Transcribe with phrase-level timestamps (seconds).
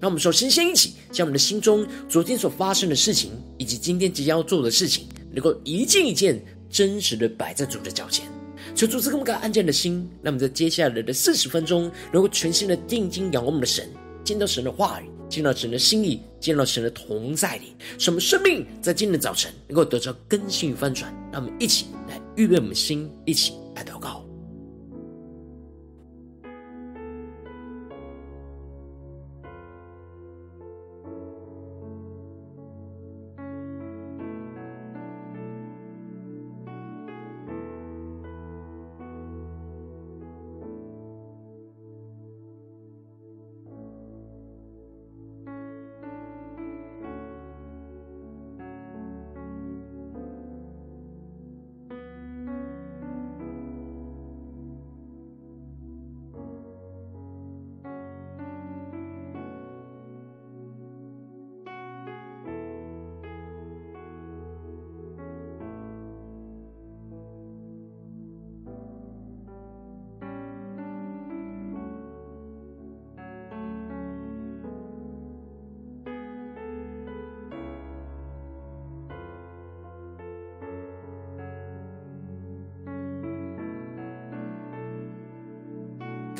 [0.00, 8.26] 让我们首先先一起将我们的心中昨天所发生的事情，以及今天即将要做的事情，能够一件一件真实的摆在主的脚前。
[8.74, 13.88] 求主赐给我们个安静的心，让我们在接下来的四十分钟，能够全心的定睛仰望我们的神，
[14.22, 21.10] 见到神的话语，见到神的心意，见到神的同在里，使我们生命在今天的早晨能够得到更新与翻转。
[21.32, 24.25] 让我们一起来预备我们的心，一起来祷告。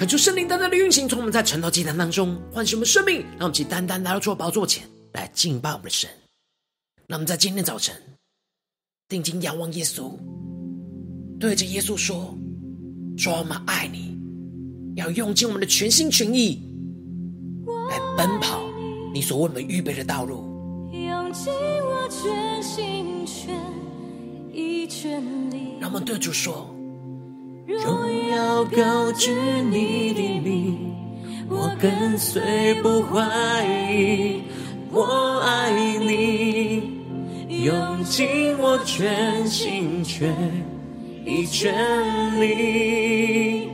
[0.06, 6.09] 恳求圣灵单单的运行，从我们在晨祷祭坛当中唤醒我们生命，让我们去单单来到主的宝座前来敬拜我们的神。
[7.09, 7.93] 让我们在今天早晨
[9.09, 10.17] 定睛仰望耶稣，
[11.41, 12.33] 对着耶稣说
[13.19, 14.17] ：“说我们爱你，
[14.94, 16.62] 要用尽我们的全心全意
[17.91, 18.62] 来奔跑
[19.12, 20.44] 你所为我们预备的道路。”
[20.94, 23.61] 用尽我全心全
[24.55, 26.75] 意全力，让我们对主说。
[27.66, 29.32] 荣耀高举
[29.69, 30.94] 你的名，
[31.49, 33.21] 我跟随不怀
[33.91, 34.43] 疑，
[34.93, 36.84] 我爱你，
[37.65, 40.32] 用尽我全心全
[41.25, 43.69] 意全力，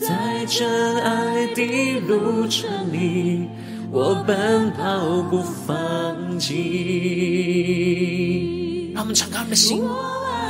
[0.00, 3.48] 在这爱的路程里，
[3.92, 6.50] 我奔跑不放弃。
[8.92, 9.80] 让我们敞开我们的心，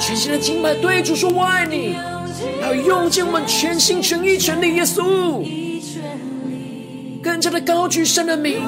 [0.00, 1.94] 全新的敬拜，对主说：“我爱你。”
[2.60, 5.44] 要用尽我们全心全意全力，耶稣，
[7.22, 8.60] 更加的高举神的名，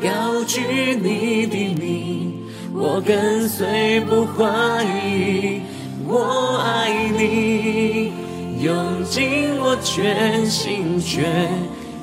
[0.00, 0.60] 高举
[1.00, 2.34] 你的名，
[2.74, 5.60] 我跟随不怀疑，
[6.06, 8.12] 我爱你，
[8.60, 11.48] 用尽我全心全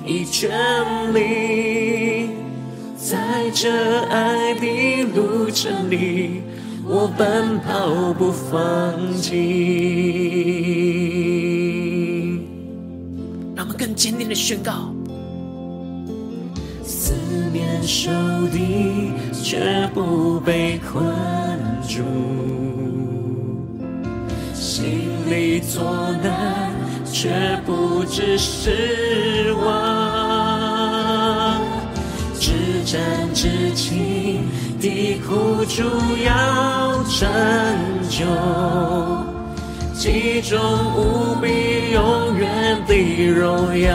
[0.06, 0.50] 意全
[1.14, 2.30] 力，
[2.98, 3.18] 在
[3.54, 3.70] 这
[4.06, 6.42] 爱的路程里。
[6.92, 9.38] 我奔跑不放弃，
[13.56, 14.92] 让我们更坚定的宣告：
[16.84, 17.14] 四
[17.54, 18.10] 面受
[18.52, 21.06] 敌却不被困
[21.88, 22.02] 住，
[24.56, 25.84] 心里作
[26.24, 26.74] 难
[27.06, 27.30] 却
[27.68, 30.19] 不致失望，
[32.90, 34.50] 至暂至轻。
[34.82, 35.84] 的苦主
[36.26, 37.30] 要拯
[38.10, 38.26] 救，
[39.94, 40.60] 其中
[40.96, 42.96] 无比永远的
[43.28, 43.94] 荣耀。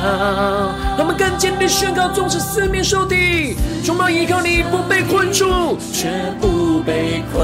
[0.96, 6.08] 让我们更坚定宣告：纵使四面受敌，终要依靠你，不被困住，却
[6.40, 7.42] 不被困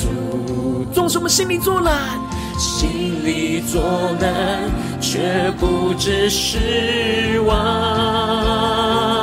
[0.00, 0.86] 住。
[0.94, 2.18] 纵使我们心里作难，
[2.56, 3.82] 心里作
[4.18, 4.62] 难，
[4.98, 9.13] 却不知失望。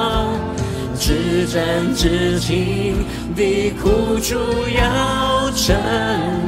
[1.41, 3.03] 至暂至轻
[3.35, 4.35] 的苦主
[4.77, 5.75] 要拯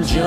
[0.06, 0.22] 救，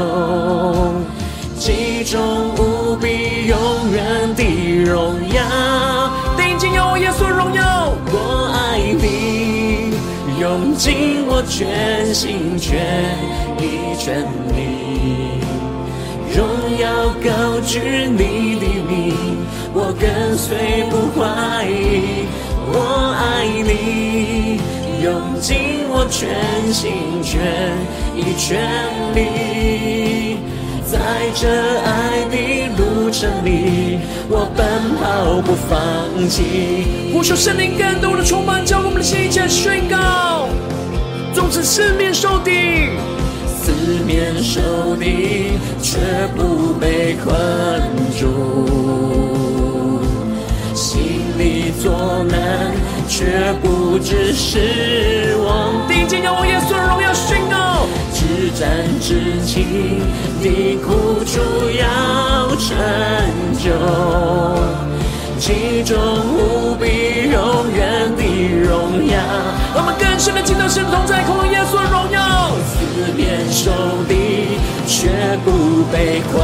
[1.56, 2.20] 其中
[2.56, 3.56] 无比永
[3.92, 4.42] 远的
[4.82, 6.10] 荣耀。
[6.36, 9.94] 定睛有耶稣荣耀，我爱你，
[10.40, 12.82] 用尽我全心全
[13.60, 14.20] 意全
[14.50, 15.38] 力，
[16.34, 16.44] 荣
[16.80, 17.78] 耀高举
[18.10, 19.14] 你的名，
[19.72, 22.26] 我跟随不怀疑。
[22.68, 24.60] 我爱你，
[25.02, 26.28] 用尽我全
[26.72, 27.40] 心全
[28.14, 28.58] 意全
[29.14, 30.38] 力，
[30.84, 30.98] 在
[31.34, 31.46] 这
[31.80, 32.34] 爱的
[32.76, 34.66] 路程里，我奔
[34.98, 37.12] 跑不放弃。
[37.12, 40.48] 呼求圣灵更多的充满，将我们的心一起来宣告。
[41.32, 42.88] 纵使四面受敌，
[43.46, 43.70] 四
[44.04, 45.52] 面受敌，
[45.82, 45.98] 却
[46.34, 47.32] 不被困
[48.18, 48.26] 住；
[51.36, 52.72] 心里作难，
[53.06, 55.86] 却不知失望。
[55.86, 58.66] 定睛仰望耶稣荣耀宣告，至战
[58.98, 60.00] 至轻
[60.40, 61.38] 的苦楚
[61.78, 62.74] 要成
[63.58, 63.70] 就。
[65.38, 68.22] 其中无比永远的
[68.64, 69.20] 荣耀，
[69.74, 72.50] 我们更深的敬拜神同在，渴望耶稣荣耀。
[72.64, 73.70] 四面受
[74.08, 74.56] 敌，
[74.86, 75.10] 却
[75.44, 76.40] 不被困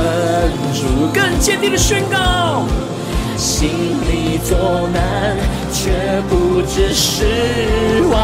[0.75, 2.67] 住，更坚定的宣告。
[3.43, 4.56] 心里作
[4.94, 5.37] 难，
[5.73, 5.91] 却
[6.31, 7.27] 不知失
[8.09, 8.15] 望。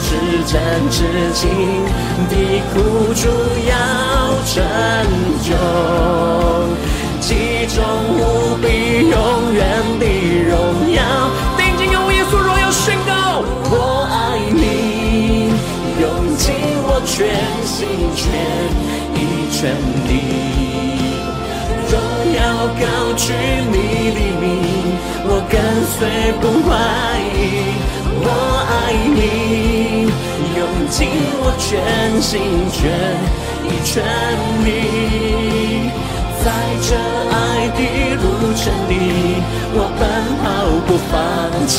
[0.00, 0.08] 至
[0.46, 0.54] 战
[0.90, 1.42] 至轻
[2.30, 2.34] 的
[2.72, 3.28] 苦楚
[3.68, 3.72] 要
[4.46, 4.64] 成
[5.42, 5.52] 就。
[7.20, 7.28] 其
[7.66, 7.84] 中
[8.16, 8.66] 无比
[9.10, 9.14] 永
[9.52, 9.60] 远
[10.00, 10.02] 的
[10.48, 10.98] 荣耀，
[11.58, 13.74] 定睛仰望耶稣荣耀宣告，我
[14.10, 15.52] 爱你，
[16.00, 16.54] 用尽
[16.86, 17.12] 我全
[17.66, 17.76] 心
[18.16, 18.24] 全
[19.14, 19.20] 意
[19.52, 19.76] 全
[20.08, 20.12] 力，
[22.80, 23.32] 高举
[23.70, 23.76] 你
[24.10, 24.44] 黎明，
[25.26, 25.52] 我跟
[25.94, 25.98] 随
[26.40, 26.68] 不怀
[27.34, 27.38] 疑。
[28.26, 28.28] 我
[28.68, 28.72] 爱
[29.14, 30.10] 你，
[30.58, 30.96] 用尽
[31.40, 31.62] 我全
[32.20, 32.32] 心
[32.72, 32.80] 全
[33.64, 33.92] 意全
[34.64, 34.68] 力。
[36.44, 36.46] 在
[36.82, 36.88] 这
[37.30, 37.80] 爱的
[38.16, 38.24] 路
[38.54, 38.92] 程里，
[39.72, 40.02] 我奔
[40.42, 40.44] 跑
[40.86, 41.12] 不放
[41.66, 41.74] 弃。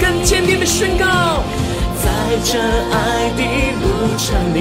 [0.00, 1.42] 更坚定的宣告，
[2.02, 2.08] 在
[2.42, 3.40] 这爱的
[3.82, 3.84] 路
[4.16, 4.58] 程里，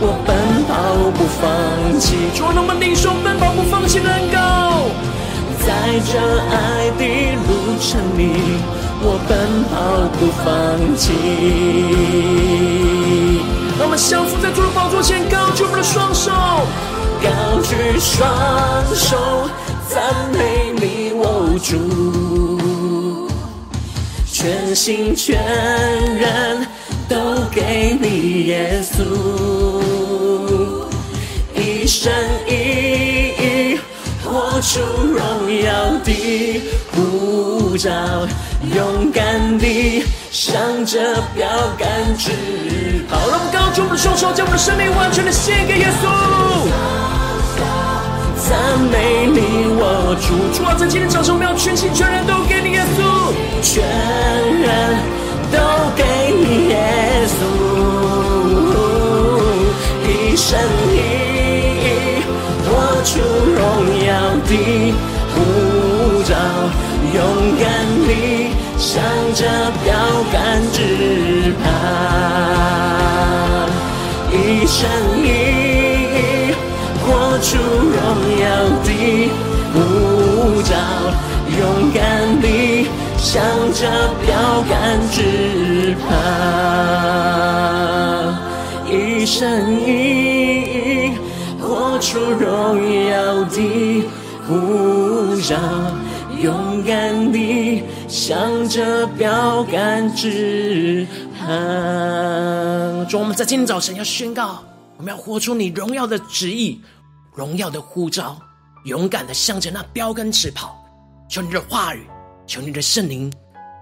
[0.00, 2.14] 我奔毫不放弃。
[2.36, 4.36] 主啊，让我们领受奔跑不放弃的恩膏。
[5.66, 5.66] 在
[6.06, 6.18] 这
[6.54, 7.02] 爱的
[7.46, 8.22] 路程里，
[9.02, 9.36] 我奔
[9.68, 9.74] 跑
[10.18, 10.46] 不放
[10.96, 11.04] 弃。
[13.76, 16.30] 让我们降服在主的宝座前，高举我们的双手。
[17.20, 17.28] 高
[17.62, 18.24] 举双
[18.94, 19.50] 手，
[19.88, 20.00] 赞
[20.32, 22.60] 美你，我主，
[24.24, 25.42] 全心全
[26.14, 26.66] 人
[27.08, 27.16] 都
[27.50, 29.02] 给你，耶稣，
[31.88, 32.12] 生
[32.46, 33.80] 一意
[34.22, 35.72] 活出荣耀
[36.04, 36.62] 的
[36.92, 37.90] 呼召，
[38.76, 41.00] 勇敢地向着
[41.34, 41.48] 标
[41.78, 41.88] 杆
[42.18, 42.30] 直
[43.08, 43.16] 跑。
[43.30, 46.04] 让我们高举我们的双手，将我们的生命完全的献给耶稣。
[48.36, 49.38] 赞美你，
[49.80, 50.52] 我主。
[50.52, 53.32] 主啊，在今天早上，我们要全心全人都给你耶稣，
[53.62, 53.82] 全
[54.60, 54.98] 人
[55.50, 55.58] 都
[55.96, 56.04] 给
[56.36, 57.40] 你耶稣，
[60.04, 60.58] 一生
[63.08, 63.58] 出荣
[64.04, 64.12] 耀
[64.44, 64.52] 的
[65.32, 65.36] 护
[66.24, 66.30] 照，
[67.14, 67.16] 勇
[67.58, 67.64] 敢
[68.06, 68.10] 地
[68.76, 68.86] 向
[69.32, 69.40] 着
[69.82, 69.86] 标
[70.30, 70.36] 杆
[70.74, 70.76] 直
[71.64, 71.66] 跑，
[74.30, 74.78] 一生
[75.24, 75.26] 一。
[77.00, 77.08] 活
[77.38, 77.96] 出荣
[78.42, 78.44] 耀
[78.84, 78.88] 的
[79.72, 79.76] 护
[80.60, 80.70] 照，
[81.58, 81.60] 勇
[81.94, 81.98] 敢
[82.42, 82.46] 地
[83.16, 83.32] 向
[83.72, 83.80] 着
[84.26, 84.28] 标
[84.68, 84.76] 杆
[85.10, 85.16] 直
[86.06, 86.12] 跑，
[88.92, 89.88] 一生一
[92.08, 94.02] 出荣耀的
[94.46, 95.58] 呼召，
[96.40, 101.06] 勇敢地向着标杆直
[101.38, 101.44] 跑。
[103.10, 104.64] 主，我们在今天早晨要宣告，
[104.96, 106.80] 我们要活出你荣耀的旨意。
[107.34, 108.40] 荣耀的呼召，
[108.86, 110.82] 勇敢的向着那标杆直跑。
[111.28, 112.06] 求你的话语，
[112.46, 113.30] 求你的圣灵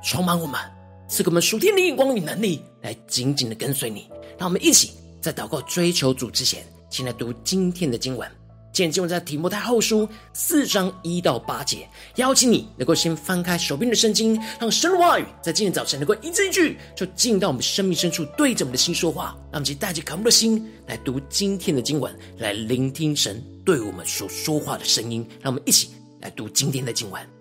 [0.02, 0.61] 充满我们，
[1.06, 4.11] 赐给我们属天的眼光与能力，来紧紧的跟随你。
[4.37, 8.28] 让我们一起在祷告追求主之前，先来读今天的经文。
[8.73, 19.35] 今天经文在提摩太后书四章一到八节，邀请你能够先翻开手边的圣经，让神的话语在今天早晨能够一字一句，就进到我们生命深处，对着我们的心说话。
[19.50, 25.26] 让我们带着渴慕的心来读今天的经文，来聆听神对我们所说话的声音。
[25.40, 27.36] 让我们一起来读今天的经文。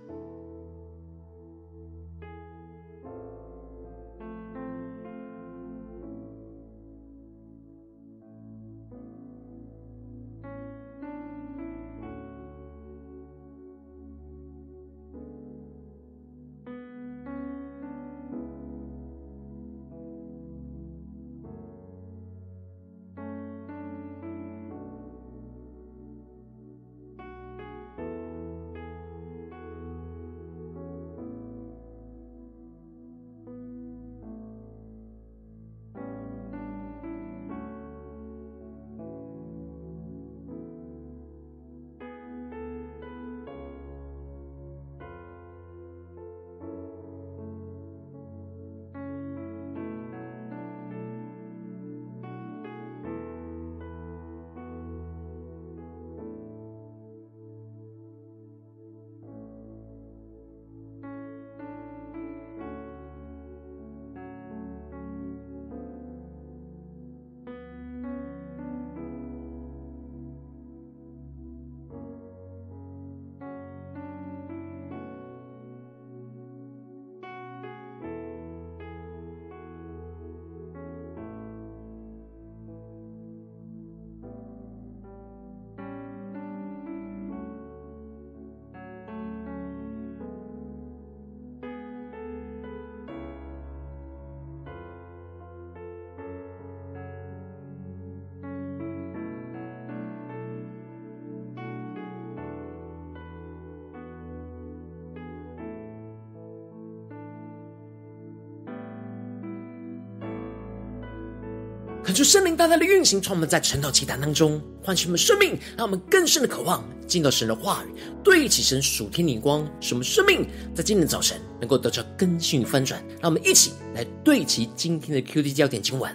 [112.15, 123.03] 求圣灵大大的运行，充满在晨祷祈祷当中，唤醒我们生命，让我们更深的渴望进到神的话语，对齐神属天灵光，使我们生命在今天的早晨能够得到更新与翻转。
[123.21, 126.09] 让我们一起来对齐今天的 Q D 焦点经文，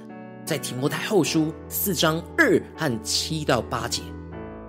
[0.46, 4.00] 在提摩太后书四章二和七到八节，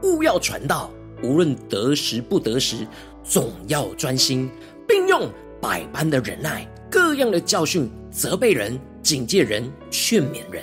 [0.04, 0.92] 务要传道，
[1.24, 2.86] 无论得时不得时，
[3.24, 4.52] 总要专心，
[4.86, 10.62] 并用百般的忍耐，各样的教训，责备人，警戒人，劝勉人。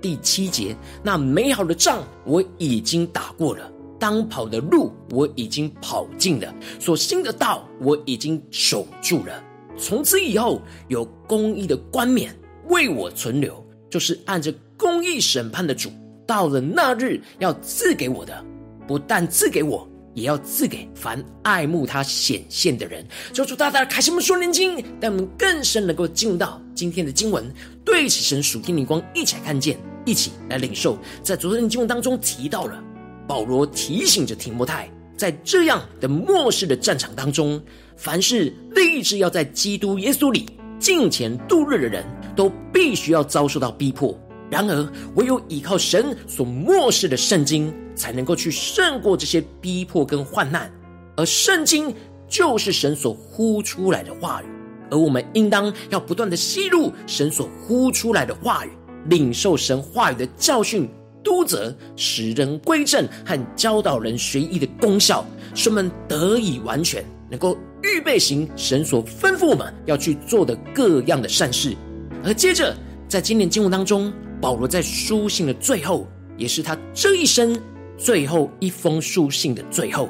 [0.00, 9.42] 第七节，那美好的仗我已经打过了，当跑的路我已经跑尽了，所行的道我已经守住了。
[9.76, 12.34] 从此以后，有公义的冠冕
[12.68, 15.90] 为我存留，就是按着公义审判的主，
[16.26, 18.44] 到了那日要赐给我的，
[18.86, 23.06] 不但赐给我，也要赐给凡爱慕他显现的人。
[23.32, 27.50] 求主大大开启我们属灵经，让我们更深能够进入到今天的经文，
[27.84, 29.78] 对齐神属天灵光，一起来看见。
[30.04, 32.82] 一起来领受，在昨天的经文当中提到了
[33.26, 37.60] 保罗提醒着提摩太，在这样的末世的战场当中，
[37.96, 42.04] 凡是立志要在基督耶稣里敬虔度日的人，
[42.34, 44.18] 都必须要遭受到逼迫。
[44.50, 50.68] 然而，唯有依靠神所漠视的圣经，才能够去胜过这些逼迫跟患难。
[51.16, 51.94] 而圣经
[52.26, 54.46] 就是神所呼出来的话语，
[54.90, 58.70] 而我们应当要不断的吸入神所呼出来的话语。
[59.08, 60.88] 领受神话语的教训、
[61.22, 71.74] 督责、使人归正和教导人学义的功效，使我们得以完全，能够预备行神所吩咐我们要去做的各样的善事。
[72.22, 72.76] 而接着，
[73.08, 77.58] 在今年经文当中，保罗在书信的最后，也是他这一生
[77.96, 80.08] 最后一封书信的最后，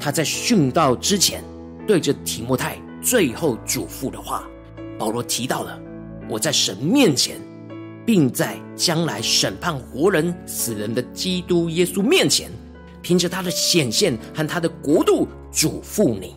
[0.00, 1.42] 他在殉道之前，
[1.86, 4.44] 对着提摩太最后嘱咐的话，
[4.98, 5.78] 保罗提到了：
[6.28, 7.40] 我在神面前。
[8.06, 12.48] 并在将来审判活人死人的基督耶稣面前，
[13.02, 16.36] 凭着他的显现和他的国度嘱咐你，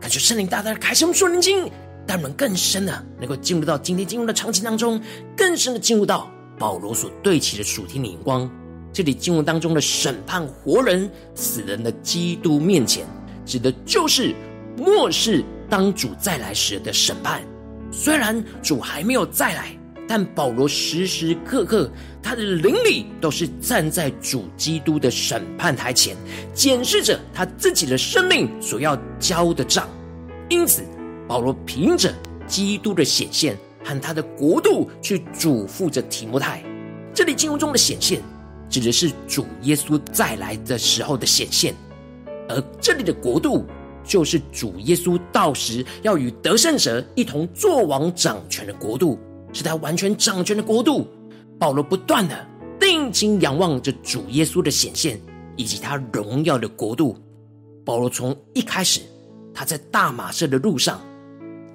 [0.00, 1.70] 感谢圣灵大大的开启我们属灵经，
[2.06, 5.00] 让我们更深的能够进入到今天经文的场景当中，
[5.36, 6.28] 更深的进入到
[6.58, 8.50] 保罗所对齐的属天的眼光。
[8.92, 13.06] 这里经文当中的审判活人死人的基督面前，
[13.46, 14.34] 指的就是
[14.76, 17.40] 末世当主再来时的审判。
[17.92, 19.76] 虽然主还没有再来。
[20.06, 21.90] 但保罗时时刻刻，
[22.22, 26.16] 他的灵里都是站在主基督的审判台前，
[26.52, 29.88] 检视着他自己的生命所要交的账。
[30.50, 30.82] 因此，
[31.26, 32.14] 保罗凭着
[32.46, 36.62] 基督的显现和他的国度，去嘱咐着提摩太。
[37.14, 38.20] 这里经文中的显现，
[38.68, 41.74] 指的是主耶稣再来的时候的显现，
[42.48, 43.64] 而这里的国度，
[44.04, 49.18] 就是主耶稣到时要与得胜者一同作王掌权的国度。
[49.54, 51.08] 是他完全掌权的国度。
[51.58, 52.46] 保罗不断的
[52.78, 55.18] 定睛仰望着主耶稣的显现，
[55.56, 57.16] 以及他荣耀的国度。
[57.84, 59.00] 保罗从一开始，
[59.54, 61.00] 他在大马色的路上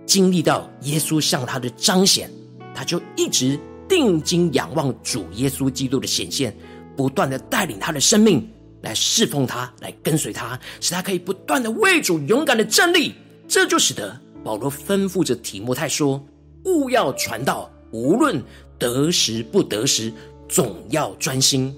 [0.06, 2.30] 经历到耶稣向他的彰显，
[2.76, 3.58] 他就一直
[3.88, 6.54] 定睛仰望主耶稣基督的显现，
[6.98, 8.46] 不断的带领他的生命
[8.82, 13.16] 来侍奉他，来跟随他，使他可以不断的为主勇敢的站立。
[13.48, 16.22] 这就使得保罗吩咐着提摩太说。
[16.66, 18.42] 务要传道，无论
[18.78, 20.12] 得时不得时，
[20.48, 21.76] 总要专心。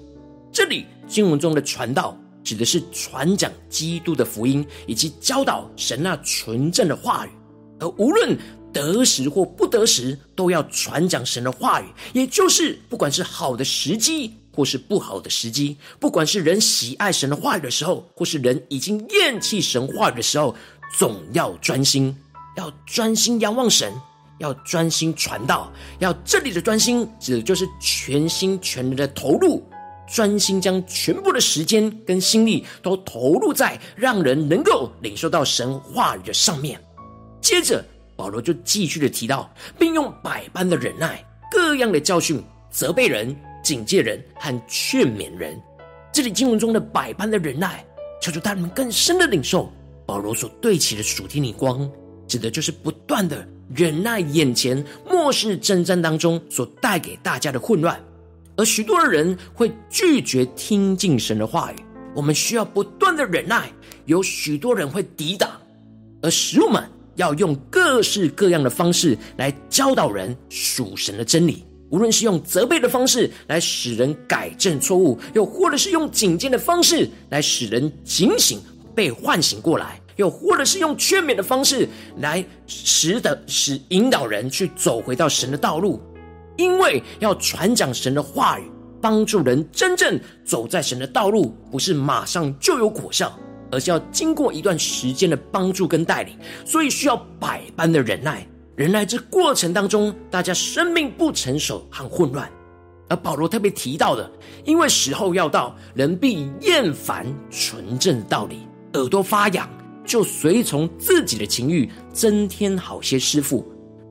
[0.52, 7.30] 这里经文中的传道，指的是传讲基督的福音，以及教导神那纯正的话语。
[7.80, 8.36] 而无论
[8.72, 11.84] 得时或不得时，都要传讲神的话语。
[12.12, 20.54] 也就是，不管是好的时机，或是不好的时机；不管是人喜爱神的话语的时候，或是人已经厌弃神话语的时候，
[20.96, 22.16] 总要专心，
[22.56, 23.92] 要专心仰望神。
[24.42, 29.64] 要专心传道，要这里的专心指的就是全心全人的投入，
[30.12, 36.78] 专心将全部的时间跟心力都投入在让人能够领受到神话语的上面。
[37.40, 37.84] 接着，
[38.16, 45.56] 保罗就继续的提到，并用百般的忍耐，各样的教训，责备人、警戒人和劝勉人。
[46.12, 47.84] 这里经文中的百般的忍耐，
[48.20, 49.72] 求主带领更深的领受
[50.04, 51.88] 保罗所对齐的属天的光，
[52.26, 53.46] 指的就是不断的。
[53.74, 57.98] 忍耐眼前末世征战当中所带给大家的混乱，
[58.56, 61.76] 而许多的人会拒绝听进神的话语。
[62.14, 63.72] 我们需要不断的忍耐，
[64.04, 65.50] 有许多人会抵挡，
[66.20, 66.84] 而使我们
[67.16, 71.64] 要用各式各样的方式来教导人属神的真理。
[71.88, 78.58] 无论是用责备的方式来使人改正错误，又或者是用警戒的方式来使人警醒、
[78.94, 80.00] 被唤醒过来。
[80.16, 81.88] 又或者是用劝勉的方式
[82.18, 86.00] 来使得使引导人去走回到神的道路，
[86.56, 93.32] 因为要传讲神的话语，帮助人真正走在神的道路，不是马上就有果效，
[93.70, 98.46] 而是要经过一段时间的帮助跟带领，所以需要百般的忍耐。
[98.74, 102.50] 忍耐这过程当中，大家生命不成熟和混乱。
[103.08, 104.30] 而保罗特别提到的，
[104.64, 109.68] 因为时候要到，人必厌烦纯正的道理，耳朵发痒，
[110.04, 113.66] 就随从自己的情欲，增添好些师傅。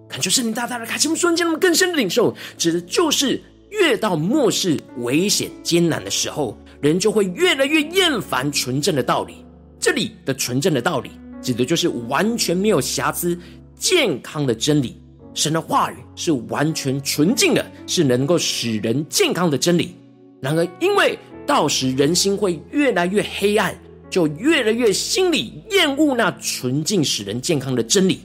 [0.07, 9.45] 恳求圣灵大大的开启我们瞬间，那么更深的领受，指的就是越到末世危险艰难的时候，人就会越来越厌烦纯正的道理。
[9.79, 13.37] 这里的纯正的道理，指的就是完全没有瑕疵、
[13.75, 15.01] 健康的真理。
[15.33, 19.95] 神的话语是完全纯净的，是能够使人健康的真理。
[20.41, 21.17] 然而，因为
[21.47, 23.73] 到时人心会越来越黑暗，
[24.11, 28.19] 就越来越心里厌恶那纯净使人健康的真理。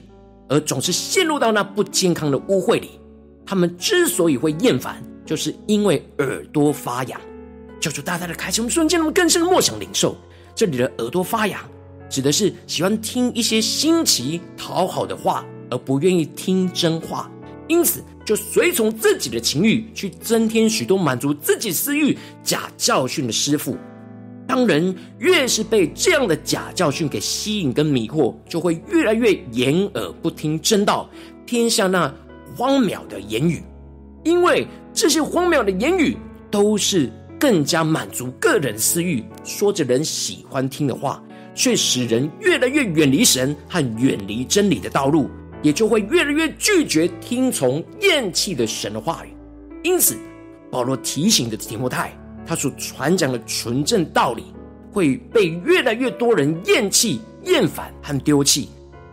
[0.49, 2.91] 而总是陷入到那不健康的污秽里，
[3.45, 7.19] 他们之所以会厌烦，就是因为耳朵发痒。
[7.81, 10.15] 求主大大的开启我们瞬间，那么更深的默想领受。
[10.55, 11.59] 这里的耳朵发痒，
[12.09, 17.29] 指的是喜欢听一些新奇讨好的话，而不愿意听真话，
[17.67, 23.77] 因此就随从自己的情欲，去增添许多满足自己私欲假教训的师傅。
[24.47, 31.09] 当人越是被这样的假教训给吸引跟迷惑，就会越来越掩耳不听真道，
[31.45, 32.11] 偏向那
[32.55, 33.61] 荒谬的言语。
[34.23, 36.15] 因为这些荒谬的言语
[36.49, 41.21] 都是更加满足个人私欲，说着人喜欢听的话，
[41.53, 45.29] 却使人越来越远离神和远离真理的道路，
[45.61, 49.29] 也就会越来越拒绝听从厌弃的神的话语。
[49.83, 50.17] 因此，
[50.71, 52.17] 保罗提醒的提摩太。
[52.47, 54.45] 他所传讲的纯正道理
[54.91, 58.69] 会被越来越多人厌弃、厌烦和丢弃，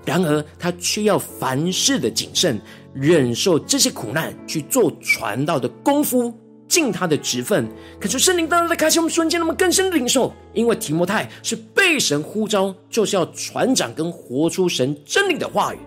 [0.06, 2.58] 然而他却要凡事的谨慎，
[2.94, 6.32] 忍受这些苦难，去做传道的功夫，
[6.68, 7.68] 尽他的职分。
[8.00, 15.78] 可是圣灵当中在开启我们瞬间，那么更深的领受，因为提摩太是被神呼召，就是要传讲跟活出神真理的话语。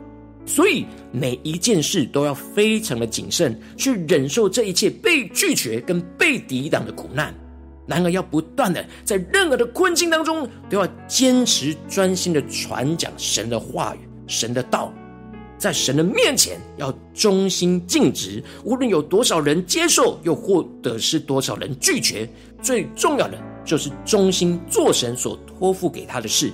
[0.48, 7.32] 所以每一件事都要非常的谨慎，去忍受这一切被拒绝跟被抵挡的苦难。
[7.86, 14.94] 然而，要不断的在任何的困境当中，都要坚持专心的传讲神的话语、神的道，
[15.58, 18.44] 在神的面前要忠心尽职。
[18.66, 22.28] 无论有多少人接受，又或者是多少人拒绝，
[22.62, 26.52] 最重要的就是忠心做神所托付给他的事。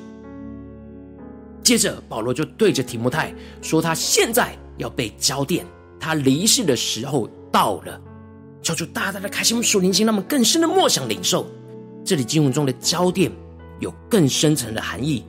[1.63, 5.61] 接着，保罗就对着提摩太说：“他现在要被浇奠，
[5.99, 7.99] 他离世的时候到了。”
[8.61, 11.45] 叫出大大的开心我们属灵心，那么更深的默想领受。
[12.05, 13.29] 这里经文中的浇奠
[13.79, 15.23] 有更深层的含义，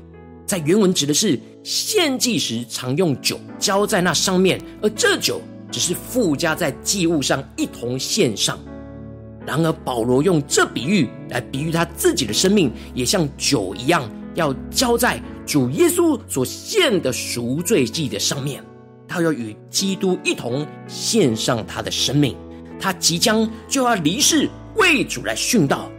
[0.46, 8.58] 在原文指的是献祭时常用酒浇在那上面，而这酒只是附加在祭物上一同献上。
[9.44, 15.20] 然而，保罗用这比喻来比喻他自己的生命，也像酒一样，要浇在。
[15.46, 18.64] 主耶稣所献的赎罪祭的上面，
[19.06, 22.36] 他要与基督一同献上他的生命，
[22.80, 25.90] 他即将就要离世为主来殉道。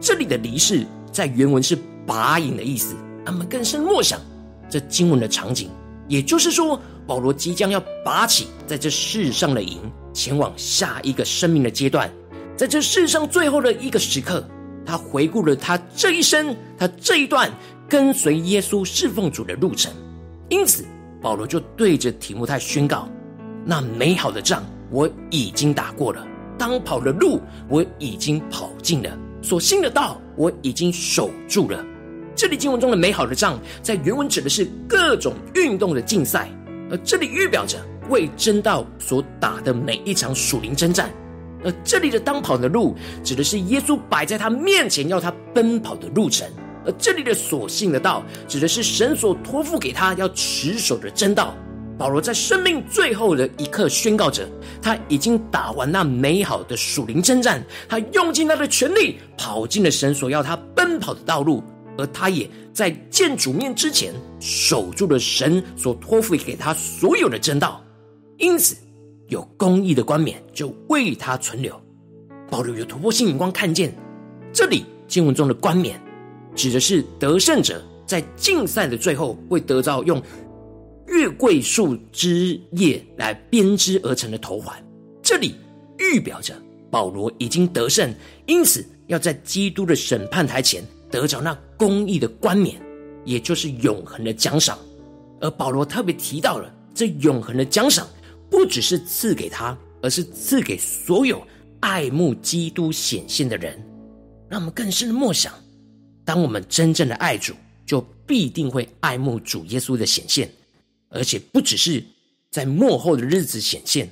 [0.00, 1.76] 这里的离世在原文是
[2.06, 2.94] 拔营的意思。
[3.24, 4.20] 他们更深默想
[4.68, 5.70] 这经文的场景，
[6.08, 9.78] 也就是说，保罗即将要拔起在这世上的营，
[10.12, 12.10] 前往下一个生命的阶段。
[12.56, 14.44] 在这世上最后的一个时刻，
[14.84, 17.50] 他回顾了他这一生，他这一段。
[17.92, 19.92] 跟随耶稣侍奉主的路程，
[20.48, 20.82] 因此
[21.20, 23.06] 保罗就对着提摩太宣告
[23.66, 26.26] ：“那美好的仗我已经打过了，
[26.56, 31.84] 当跑的路我已经跑尽了，所信的道我已经守住了。”
[32.34, 36.48] 这里经文中的“美好的仗”在原文指的是各种运动的竞赛，
[36.90, 37.76] 而这里预表着
[38.08, 41.10] 为真道所打的每一场属灵征战。
[41.62, 46.48] 而这里的“当跑的路”指的是耶稣摆在他面前要他奔跑的路程。
[46.84, 51.54] 而这里的所信的道，指的是神所托付给他要持守的真道。
[51.98, 54.48] 保罗在生命最后的一刻宣告着，
[54.80, 61.62] 他已经打完那美好的属灵征战，他用尽他的全力跑进了神所要他奔跑的道路，
[61.98, 67.80] 而他也在见主面之前守住了神所托付给他所有的真道。
[68.38, 68.74] 因此，
[69.28, 71.78] 有公义的冠冕就为他存留。
[72.50, 73.94] 保罗有突破性眼光，看见
[74.52, 76.00] 这里经文中的冠冕。
[76.54, 80.22] 指的是得胜者在竞赛的最后会得到用
[81.06, 84.82] 月桂树枝叶来编织而成的头环，
[85.22, 85.54] 这里
[85.98, 86.54] 预表着
[86.90, 88.14] 保罗已经得胜，
[88.46, 92.80] 因此要在基督的审判台前得着那公义的冠冕，
[93.24, 94.78] 也就是永恒的奖赏。
[95.40, 98.06] 而保罗特别提到了这永恒的奖赏，
[98.48, 101.42] 不只是赐给他，而是赐给所有
[101.80, 103.82] 爱慕基督显现的人，
[104.48, 105.52] 让我们更深的默想：
[106.24, 107.54] 当我们真正的爱主，
[107.84, 110.50] 就必定会爱慕主耶稣的显现，
[111.08, 112.02] 而且不只是
[112.50, 114.08] 在末后的日子显现，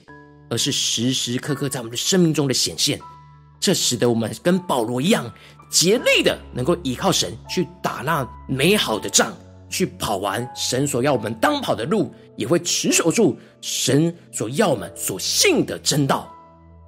[0.48, 3.00] 而是时时刻刻在我们的生命中的显现。
[3.60, 5.30] 这使得我们跟保罗一样，
[5.70, 9.32] 竭力的能够依靠神去打那美好的仗，
[9.68, 16.34] 去跑完神所要我们当跑的路，也会持守住神所要我们所信的真道。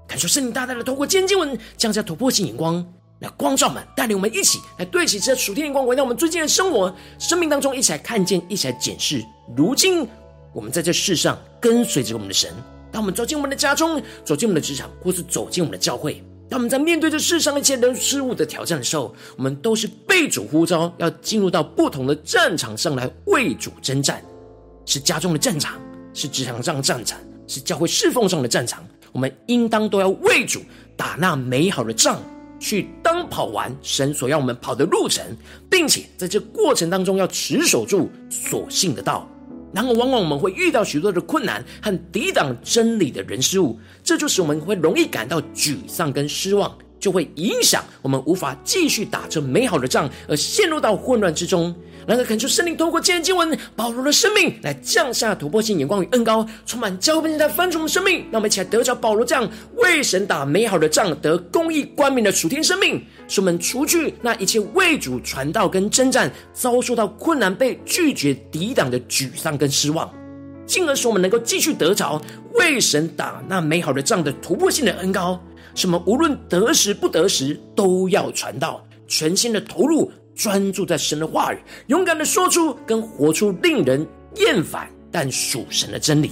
[0.08, 2.84] 感受圣灵大大的透过经文降下突破性眼光，
[3.22, 9.24] 来光照们，带领我们一起来对齐这属天的光，回到我们最近的生活、生命当中，一起来看见，一起来检视。
[9.56, 10.04] 如今
[10.52, 12.52] 我们在这世上跟随着我们的神，
[12.90, 16.20] 当我们走进我们的家中，走进我们的职场，或是走进我们的教会。
[16.50, 24.20] 当我们在面对这世上一切人事物的挑战的时候，我们都是被主呼召，要进入到不同的战场上来为主征战，
[24.84, 25.80] 是家中的战场，
[26.12, 28.84] 是职场上的战场，是教会侍奉上的战场。
[29.12, 30.60] 我们应当都要为主
[30.96, 32.20] 打那美好的仗，
[32.62, 35.36] 去当跑完神所要我们跑的路程，
[35.68, 39.28] 并且在这过程当中要持守住所信的道。
[39.74, 51.74] 然而，往往我们会遇到许多的困难和抵挡真理的人事物，这就使我们会容易感到沮丧跟失望，就会影响我们无法继续打这美好的仗，而陷入到混乱之中。
[52.06, 58.20] 然而，恳求圣灵透过今天经文，保罗的生命来降下突破性眼光与恩膏，充满交变在翻转我们生命。
[58.30, 70.08] 让我们一起来得着保罗这样为神打美好的仗、得公义冠冕的属天生命，使我们除去那一切为主传道跟征战遭受到困难、被拒绝、抵挡的沮丧跟失望，
[70.66, 72.20] 进而使我们能够继续得着
[72.54, 75.40] 为神打那美好的仗的突破性的恩膏。
[75.74, 80.10] 什么无论得时不得时，都要传道，全心的投入。
[80.34, 81.58] 专注在神的话语，
[81.88, 84.04] 勇敢的说出跟活出令人
[84.36, 86.30] 厌烦但属神的真理，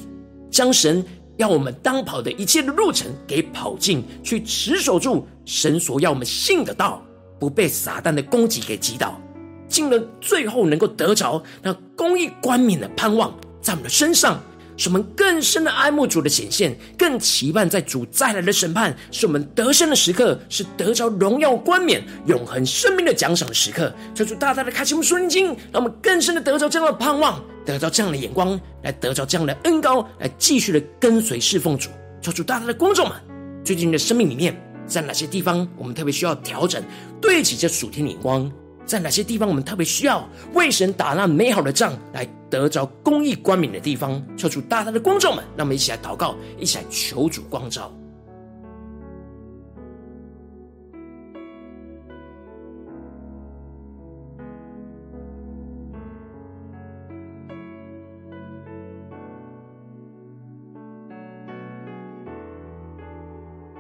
[0.50, 1.05] 将神
[1.37, 7.03] 要我们当跑的一切的路程给跑尽，去持守住神所要我们信的道，
[7.38, 9.20] 不被撒旦的攻击给击倒，
[9.68, 14.42] 进了最后能够得着那公义冠冕的盼望在我们的身上。
[14.81, 23.95] 使我们更深的爱慕主的显现，更期盼在主再来的审判，是我们得胜的时刻，是得着荣耀冠冕、永恒生命的奖赏的时刻。
[24.14, 31.90] 求主大大的开启我们属灵经，让我们更深的得着这样的盼望，得着这样的眼光，来得着这样的恩膏，来继续的跟随侍奉主。
[32.23, 33.12] 求主大大的光照们，
[33.62, 36.83] 最近的生命里面，在哪些地方我们特别需要调整，
[37.21, 38.51] 对齐这属天的眼光？
[38.90, 47.92] 在哪些地方我们特别需要为神打那美好的仗，来得着公义冠冕的地方，求主大大的光照们，让我们一起来祷告，一起来求主光照。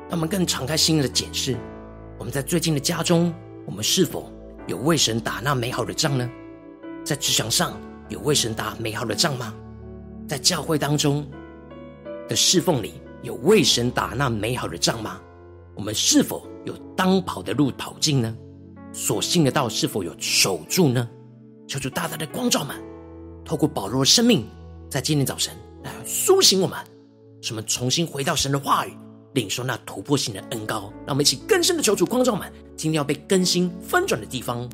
[0.08, 1.56] 让我们更敞开心的检视，
[2.16, 3.34] 我们在最近的家中，
[3.66, 4.30] 我们是否
[4.70, 6.30] 有为神打那美好的仗呢？
[7.04, 7.76] 在职场上
[8.08, 9.52] 有为神打美好的仗吗？
[10.28, 11.26] 在教会当中
[12.28, 15.20] 的侍奉里有为神打那美好的仗吗？
[15.74, 18.32] 我们是否有当跑的路跑尽呢？
[18.92, 21.10] 所信的道是否有守住呢？
[21.66, 22.76] 求主大大的光照们，
[23.44, 24.46] 透过保罗的生命，
[24.88, 25.52] 在今天早晨
[25.82, 26.78] 来苏醒我们，
[27.42, 28.96] 什么重新回到神的话语。
[29.34, 34.68] 领受那突破性的恩高，让我们一起更深的求主光照们，今天要被更新翻转的地方。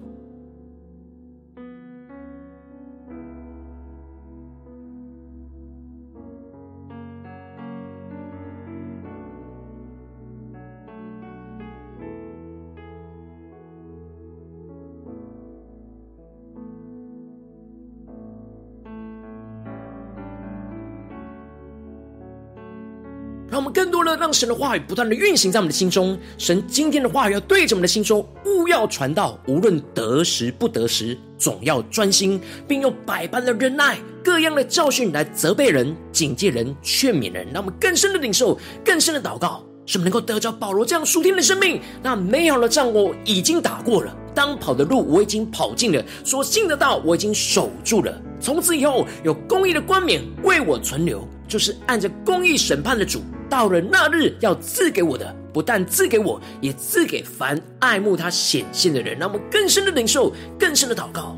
[24.07, 26.17] 让我们更多的让神的话语不断的运行在我们的心中。
[26.39, 37.47] 神今天的话语要对着我们的心说：勿要传道，无论得时不得时，总要专心，并用百般的忍耐、各样的教训来责备人、警戒人、劝勉人。
[37.53, 41.81] 让我们更深的领受、更深的祷告，使我们能够得着保罗这样属天的生命。
[42.03, 48.23] 那美好的仗我已经打过了，当跑的路我已经跑尽了，所信的道我已经守住了。
[48.41, 53.23] 从此以后，有公义的冠冕为我存留，就是按着公义审判的主。
[53.49, 59.17] 到了那日要赐给我的，不但赐给我，也赐给凡爱慕他显现的人。
[59.19, 61.37] 让我们更深的领受，更深的祷告。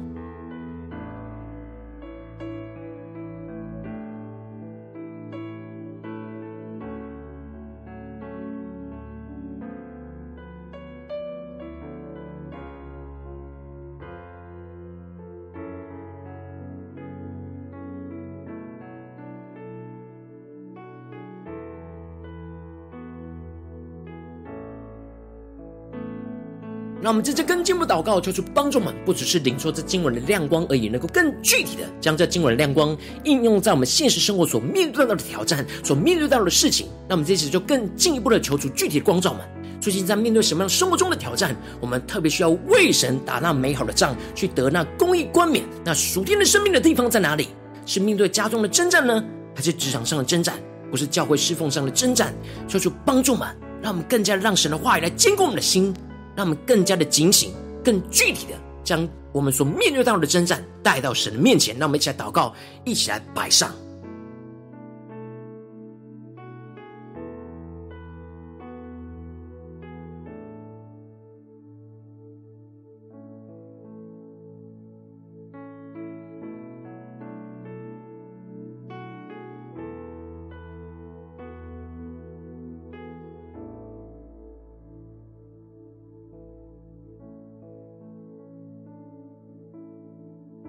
[27.09, 32.95] 让我们在这更进一步祷告，求主帮助我们，不只是领受这经文的亮光而已，能够更具体的将这经文的亮光
[33.25, 36.87] 应用在我们现实生活所面对到的挑战、所面对到的事情。
[37.09, 39.41] 那我们这次就更进一步的求主具体的光照们。
[39.81, 45.65] 最近在面对什么样生活中的挑战，我们特别需要为神打那美好的仗，去得那公义冠冕。
[45.83, 47.49] 那属天的生命的地方在哪里？
[47.87, 50.57] 是面对家中的征战呢，还是职场上的征战？
[50.91, 52.35] 不是教会侍奉上的征战？
[52.69, 53.49] 求主帮助们，
[53.81, 55.95] 让我们更加让神的话语来坚固我们的心。
[56.39, 61.77] 让我们更加的警醒，更具体的将我们所面对到的征战带到神的面前。
[61.77, 63.75] 让我们一起来祷告，一起来摆上。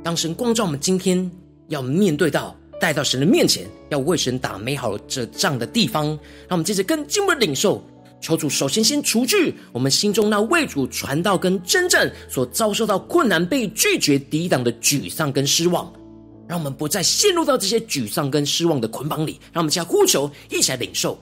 [0.10, 1.30] 当神光照我们，今天
[1.68, 6.18] 要面对到带到神的面前，要为神打美好这仗的地方，让
[6.50, 7.80] 我们接着更进一步的领受，
[8.20, 15.94] 求主首先先除去我们心中那为主传道跟征战所遭受到困难、被拒绝、抵挡的沮丧跟失望，
[16.48, 21.22] 让我们不再陷入到这些沮丧跟失望的捆绑里，让我们加呼求，一起来领受。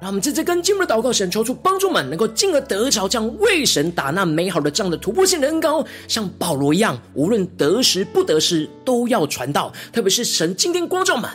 [0.00, 9.72] 让我们在这更进一步的祷告，神抽出帮助们，能够进而得着这样为神打那美好的仗的突破性的恩膏，像保罗一样，无论得时不得时，都要传道。
[9.92, 11.28] 特别是神今天光照们，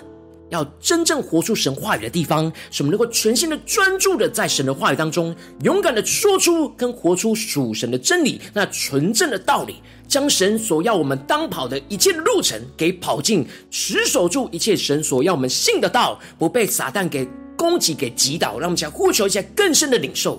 [0.50, 9.76] 要真正活出神话语的地方，使我们能够全心的专注的在神的话语当中，勇敢的说出跟活出属神的真理，那纯正的道理，
[10.08, 17.28] 将神所要我们当跑的一切路程给跑尽，持守住一切神所要我们信的道，不被撒旦给。
[17.64, 20.38] 攻击给击倒，让我们想呼求一下更深的领受。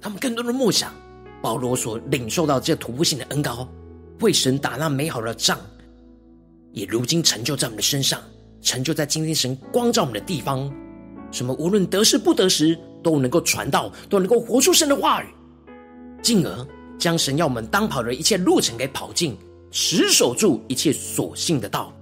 [0.00, 0.92] 他们更多的梦想，
[1.40, 3.68] 保罗所领受到这突破性的恩膏，
[4.18, 5.56] 为神打那美好的仗，
[6.72, 8.20] 也如今成就在我们的身上，
[8.60, 10.68] 成就在今天神光照我们的地方。
[11.30, 15.26] 什么无论得时不得时，都能够传道，都能够活出神的话语，
[16.20, 16.66] 进而
[16.98, 19.38] 将神要我们当跑的一切路程给跑尽。
[19.70, 21.92] 持守住一切所信的道，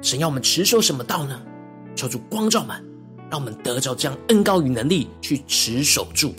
[0.00, 1.40] 神要我们持守什么道呢？
[1.94, 2.82] 求主光照们，
[3.30, 6.34] 让我们得着这样恩高与能力去持守住。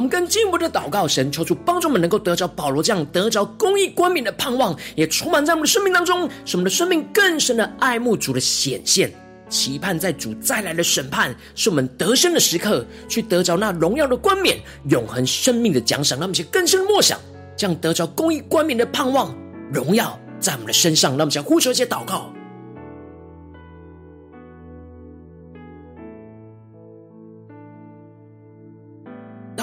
[0.00, 9.12] 我们更进一步的祷告，神求主帮助我们，能够得着保罗这样得着公义冠冕的盼望，也充满在我们的生命当中，使我们的生命更深的爱慕主的显现，
[9.50, 14.58] 期盼在主再来的审判，是我们得胜的时刻，去得着那荣耀的冠冕、
[14.88, 16.18] 永恒生命的奖赏。
[16.18, 17.20] 让我们去更深的默想，
[17.54, 19.36] 这样得着公义冠冕的盼望、
[19.70, 21.10] 荣耀在我们的身上。
[21.10, 22.32] 让我们想呼求一些祷告。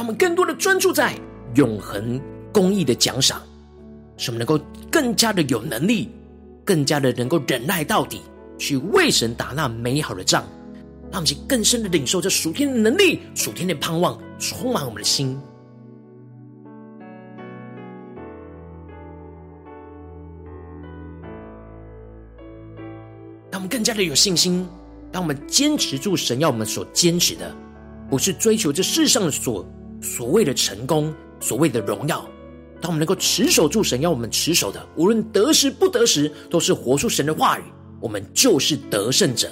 [0.07, 1.13] 我们更多的专注在
[1.55, 2.17] 永恒
[2.53, 3.41] 公义的奖赏，
[4.15, 4.57] 使我们能够
[4.89, 6.09] 更加的有能力，
[6.63, 8.21] 更加的能够忍耐到底，
[8.57, 10.45] 去为神打那美好的仗。
[11.11, 15.37] 让我们去更深的领受这属天的能力、属天的盼望，充满我们的心。
[23.51, 24.65] 让我们更加的有信心，
[25.11, 27.53] 让我们坚持住神要我们所坚持的，
[28.09, 29.65] 不是追求这世上所。
[30.01, 32.25] 所谓的成功，所谓的荣耀，
[32.79, 37.63] 当我们能够持守住神要我们持守的，无论得时不得时，都是活出神的话语，
[37.99, 39.49] 我们就是得胜者。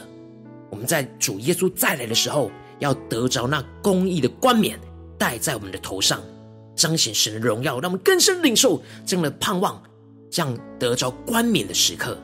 [0.69, 4.79] 我们在主耶稣再来的时候，要得着那公义的冠冕
[5.17, 6.21] 戴在我们的头上，
[6.75, 9.81] 彰显神的荣耀，让我们更深领受这样的盼望，
[10.29, 12.17] 这样得着冠冕的时刻。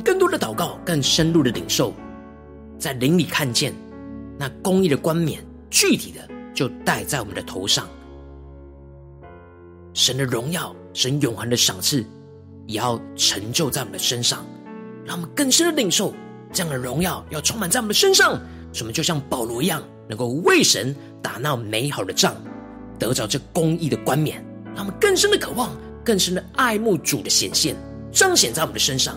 [0.00, 1.92] 更多的祷告，更深入的领受，
[2.78, 3.72] 在灵里看见
[4.38, 6.20] 那公义的冠冕，具体的
[6.54, 7.86] 就戴在我们的头上。
[9.92, 12.04] 神的荣耀，神永恒的赏赐，
[12.66, 14.46] 也要成就在我们的身上，
[15.04, 16.14] 让我们更深的领受
[16.52, 18.40] 这样的荣耀，要充满在我们的身上。
[18.72, 22.36] 使我们就像保罗一样，能够为神打那美好的仗，
[23.00, 24.44] 得着这公义的冠冕，
[24.76, 25.70] 让我们更深的渴望，
[26.04, 27.74] 更深的爱慕主的显现，
[28.12, 29.16] 彰显在我们的身上。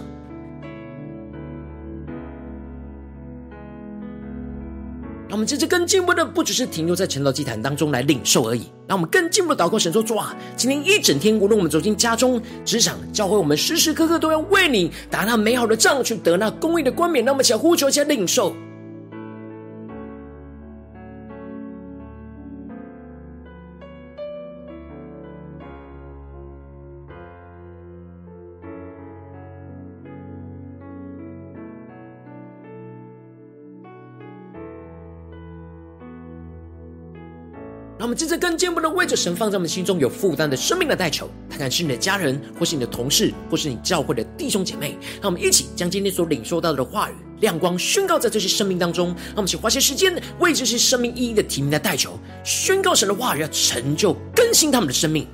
[5.33, 8.67] 我们这次更进步的，不只是停留在成道祭坛当中来领受而已。
[8.87, 17.25] 让我们更进一步的祷告神说：主啊，今天一整天，无论我们走进家中、职场、教会，我们时时刻刻都要为你打那美好的仗，去得那公义的冠冕。
[17.25, 18.53] 让我们一起呼求，一下领受。
[38.03, 44.97] 让我们真正更进一步的为着神放在我们心中有负担的生命来代求，看看是你的家人，或是你的同事，或是你教会的弟兄姐妹。
[45.21, 49.07] 让我们一起将今天所领受到的话语亮光宣告在这些生命当中。
[49.27, 55.25] 让我们一起花些时间为这些生命意义的提名来代求，宣告神的话语要成就更新他们的生命。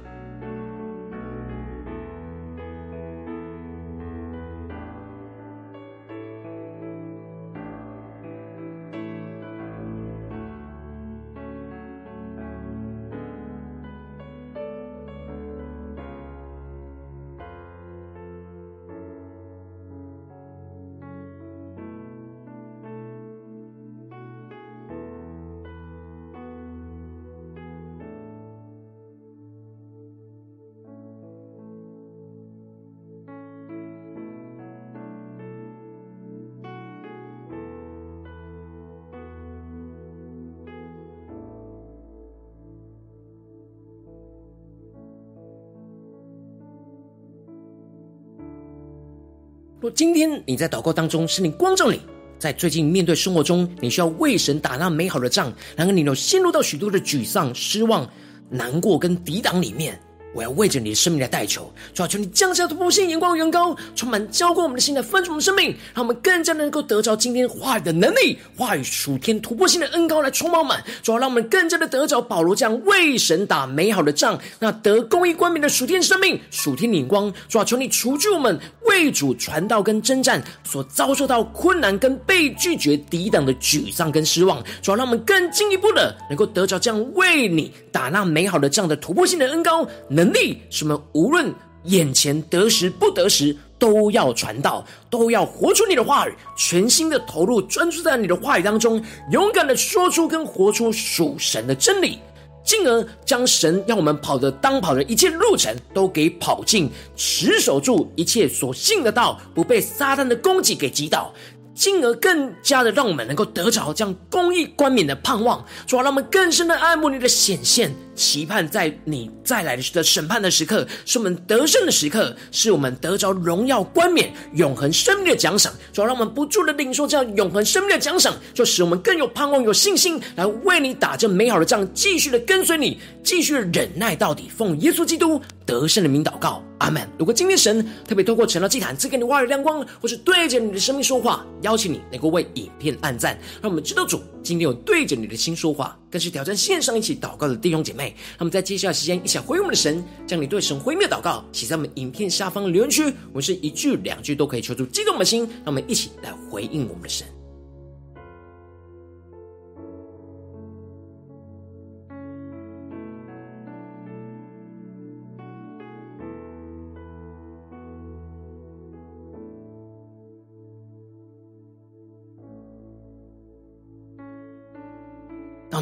[49.95, 51.99] 今天你在祷告当中，圣灵光照你，
[52.37, 58.09] 在最近面对生活中，你需要为神打那美好的仗，然而你又陷入到许多的沮丧、失望、
[58.49, 59.99] 难过跟抵挡里面。
[60.33, 70.83] 我要为着你的生命来代求，主啊，求你降下突破性眼光远高，充满浇灌我们的心来分盛我们生命，让我们更加能够得着今天话语的能力，话语属天突破性的恩膏来充满满。
[71.01, 77.33] 主啊，让我们更加的得着保罗这样为神打美好的仗，那得公义冠冕的属天生命、属天领光。
[77.47, 84.63] 主啊，求你除去我们为主传道跟征战所遭受到困难跟被拒绝抵挡的沮丧跟失望。
[84.83, 89.87] 主啊，让我们更进一步的能够得着这样为你打那美好的仗的突破性的恩膏。
[90.19, 91.53] 能力使我们无论
[91.85, 99.01] 眼前得时不得时，都要传道，都要活出你的话语，全心的投入，专注在你的话语当中，
[99.31, 102.19] 勇敢的说出跟活出属神的真理，
[102.65, 111.33] 进而将神让我们跑的当跑的一切路程都给跑尽，持守住一切所信的道，不被撒旦的攻击给击倒。
[111.73, 117.89] 进而更加的让我们能够得着这样公义冠冕的盼望，主啊，让我们更深的爱慕你的显现，
[118.19, 125.71] 期盼在你再来的审判的时刻，是我们得胜的时刻，是我们得着荣耀冠冕、永恒生命的奖赏。
[125.93, 134.49] 主要，让我们不住的领受这样永恒生命的奖赏，就使我们更有盼望、有信心来为你打这美好的仗，继续的跟随你，继续的忍耐到底。
[134.49, 137.07] 奉耶稣基督得胜的名祷告，阿门。
[137.17, 148.15] 如果今天神特别透过成了祭坛赐给你话语亮光，或是对着你的生命说话，邀请你能够为影片按赞，让我们知道主今天有对着你的心说话，更是挑战线上一起祷告的弟兄姐妹。
[148.39, 157.27] 那么在接下来时间，一起回应我们的神，将你对神回应的祷告写在我们影片下方留言区，我们是一句两句都可以求助激动的心，让我们一起来回应我们的神。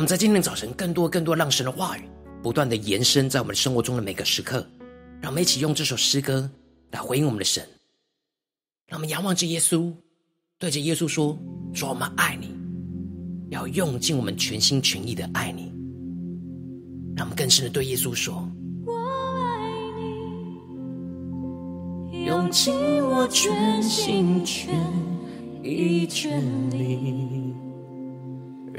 [0.07, 2.03] 在今天早晨，更多更多让神的话语
[2.41, 4.65] 不断的延伸在我们生活中的每个时刻。
[5.19, 6.49] 让我们一起用这首诗歌
[6.91, 7.67] 来回应我们的神。
[8.87, 9.91] 让我们仰望着耶稣，
[10.57, 11.37] 对着耶稣说
[11.75, 12.55] ：“说我们爱你，
[13.49, 15.73] 要用尽我们全心全意的爱你。”
[17.17, 18.49] 让我们更深的对耶稣说
[18.87, 19.59] ：“我爱
[22.13, 24.73] 你，用尽我全心全
[25.61, 27.46] 意全力。”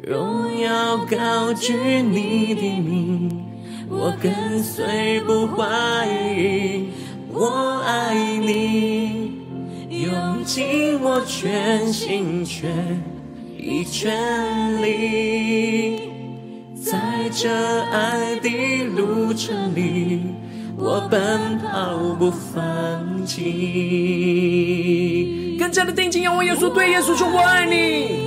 [0.09, 3.45] 荣耀高举你的名，
[3.91, 6.89] 我跟随不怀疑。
[7.31, 9.33] 我爱你，
[9.91, 12.71] 用尽我全心全
[13.59, 16.01] 意全力，
[16.75, 17.51] 在这
[17.91, 18.49] 爱的
[18.85, 20.23] 路程里，
[20.79, 23.45] 我奔跑不放弃。
[25.59, 28.27] 更加的定睛仰望耶稣，对耶稣说：“我爱你。”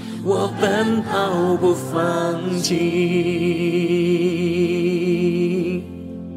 [0.23, 2.71] 我奔跑不放弃。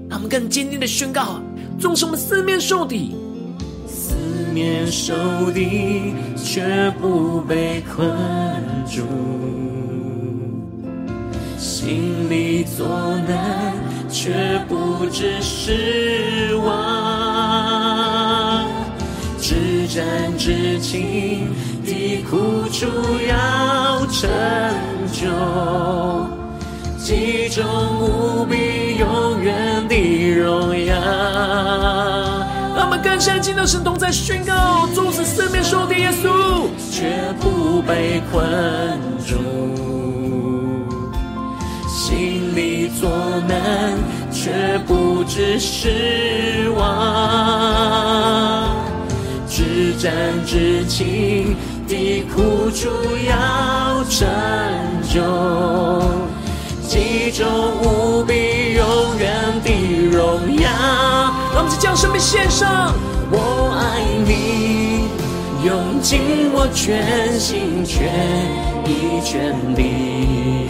[0.09, 1.41] 他们更坚定的宣告：
[1.79, 3.15] 纵使我们四面受敌，
[3.87, 4.15] 四
[4.55, 5.15] 面受
[5.53, 8.11] 敌却不被困
[8.87, 9.03] 住，
[11.59, 12.87] 心里作
[13.29, 13.75] 难
[14.09, 16.73] 却不致失望，
[19.39, 20.05] 至战
[20.39, 21.49] 至情。
[21.85, 22.87] 的苦楚
[23.29, 24.29] 要成
[25.13, 25.29] 就，
[26.99, 27.65] 极重
[28.01, 29.95] 无比永远的
[30.35, 30.95] 荣耀。
[32.77, 38.43] 让我们更深进到神同在宣告，纵使四面受敌，耶稣却不被困
[39.27, 39.37] 住，
[41.87, 43.11] 心里作
[43.47, 43.93] 难
[44.33, 46.83] 却不知失望，
[49.49, 50.13] 至战
[50.45, 51.55] 至情。
[51.87, 52.89] 的苦楚
[53.27, 54.27] 要成
[55.03, 55.21] 就，
[56.87, 57.47] 极重
[57.83, 59.71] 无比永远的
[60.11, 60.69] 荣耀。
[61.55, 62.93] 让我们将生命献上，
[63.31, 65.09] 我爱你，
[65.67, 68.09] 用尽我全心全
[68.87, 70.69] 意全力，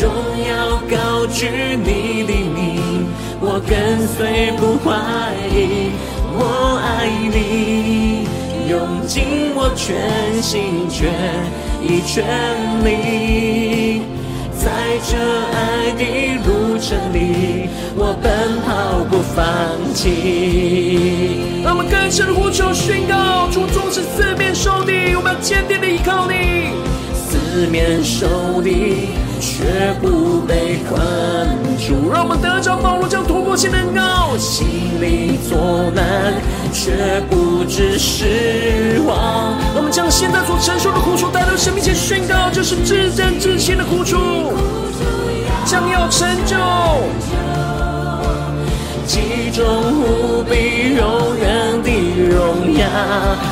[0.00, 0.10] 荣
[0.48, 3.06] 耀高举你的名，
[3.40, 4.90] 我跟随不怀
[5.54, 5.92] 疑，
[6.36, 8.13] 我爱你。
[8.68, 11.12] 用尽我全心全
[11.82, 12.24] 意全
[12.84, 14.02] 力，
[14.56, 14.70] 在
[15.04, 15.16] 这
[15.52, 16.02] 爱的
[16.46, 19.44] 路程里，我奔跑不放
[19.92, 21.62] 弃。
[21.62, 26.72] 让我们更深的呼求宣告：主，总是四面受敌，我们要坚定的依靠你。
[27.12, 29.08] 四面受敌，
[29.54, 30.98] 却不被困
[31.78, 32.10] 住。
[32.12, 34.66] 让我们得着保罗将突破性的恩膏，心
[35.00, 36.34] 里作难。
[36.74, 39.56] 却不知失望。
[39.76, 44.18] 我们将现在所承受的苦楚带到神面前宣告，这是至真至切的苦楚，
[45.64, 46.56] 将要成就，
[49.06, 49.64] 其中
[50.00, 51.88] 无比永远的
[52.30, 52.84] 荣耀。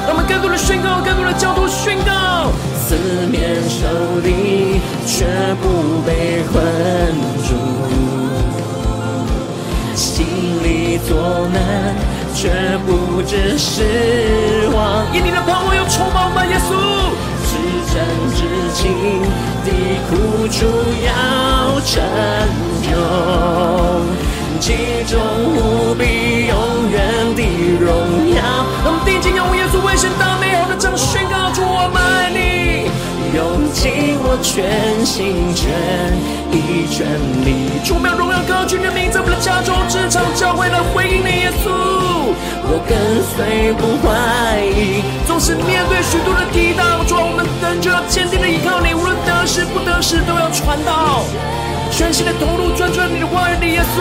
[0.07, 2.97] 让我们更多的宣告，更多的交托宣告，四
[3.31, 5.27] 面受敌却
[5.61, 6.63] 不被困
[7.47, 7.55] 住，
[9.95, 10.27] 心
[10.63, 11.95] 里作难。
[12.35, 12.49] 却
[12.87, 16.45] 不致失望，因你的盼望要充满吗？
[16.47, 16.75] 耶稣，
[17.47, 17.53] 至
[17.93, 17.95] 真
[18.35, 18.41] 至
[18.75, 18.81] 轻
[19.63, 19.69] 的
[20.09, 20.67] 苦楚
[21.07, 21.09] 要
[21.83, 22.03] 成
[22.83, 22.91] 就，
[24.63, 27.43] 极重无比永远的
[27.83, 28.39] 荣耀。
[28.87, 32.87] 我们定睛仰望耶稣，为神大美好的这样宣告出我们爱你，
[33.35, 35.67] 用尽我全心全
[36.55, 37.11] 意全
[37.43, 42.31] 力，主，我们要荣耀高举你的名，在我们的家中、职场、教会来回应你，耶稣。
[42.63, 42.95] 我跟
[43.35, 51.27] 随不怀疑，纵使面对许多的抵挡，主，我们仍旧要坚定的依靠你，无论得失不得失，都要传道，
[51.93, 54.01] 全心的投入，专注你的话语里，耶稣。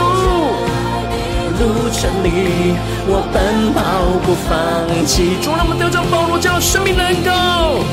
[1.59, 2.73] 路程里，
[3.05, 3.81] 我奔跑
[4.23, 7.83] 不放弃，主让我们得着保罗这样生命能够。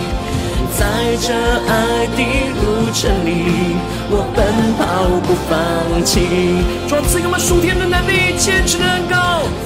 [0.78, 0.86] 在
[1.20, 2.22] 这爱的
[2.62, 3.74] 路程里，
[4.08, 4.46] 我奔
[4.78, 6.62] 跑不放弃。
[6.88, 9.16] 主赐给我们属天的能力，坚持能够。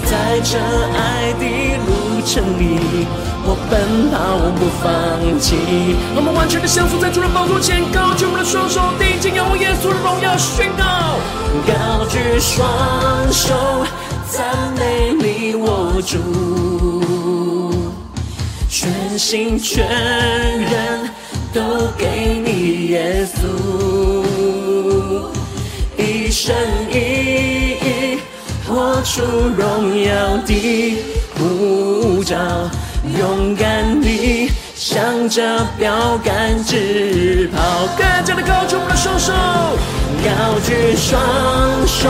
[0.09, 0.59] 在这
[0.97, 1.45] 爱的
[1.85, 3.07] 路程里，
[3.45, 5.97] 我奔跑不放弃。
[6.15, 11.19] 我们完全的降服在主的宝座前，高举我们的双手，定睛仰望耶稣的荣耀，宣告。
[11.67, 12.67] 高举双
[13.33, 13.85] 手，
[14.31, 16.19] 赞美你我主。
[18.69, 21.11] 全心全人
[21.53, 21.61] 都
[21.99, 23.37] 给你，耶稣，
[25.99, 26.55] 一生
[26.91, 28.19] 一意
[28.67, 29.21] 活出
[29.57, 30.97] 荣耀的
[31.37, 32.37] 呼召，
[33.19, 37.87] 勇敢地向着标杆直跑。
[37.97, 39.33] 更加的高举我的双手，
[40.25, 40.29] 高
[40.65, 41.21] 举双
[41.87, 42.09] 手